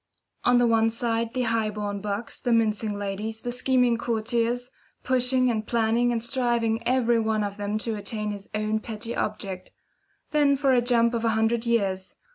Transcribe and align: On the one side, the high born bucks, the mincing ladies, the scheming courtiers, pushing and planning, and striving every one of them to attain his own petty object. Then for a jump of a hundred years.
On 0.45 0.57
the 0.57 0.65
one 0.65 0.89
side, 0.89 1.31
the 1.31 1.43
high 1.43 1.69
born 1.69 2.01
bucks, 2.01 2.39
the 2.39 2.51
mincing 2.51 2.97
ladies, 2.97 3.41
the 3.41 3.51
scheming 3.51 3.97
courtiers, 3.99 4.71
pushing 5.03 5.51
and 5.51 5.67
planning, 5.67 6.11
and 6.11 6.23
striving 6.23 6.81
every 6.87 7.19
one 7.19 7.43
of 7.43 7.57
them 7.57 7.77
to 7.77 7.95
attain 7.95 8.31
his 8.31 8.49
own 8.55 8.79
petty 8.79 9.15
object. 9.15 9.73
Then 10.31 10.57
for 10.57 10.73
a 10.73 10.81
jump 10.81 11.13
of 11.13 11.23
a 11.23 11.29
hundred 11.37 11.67
years. 11.67 12.15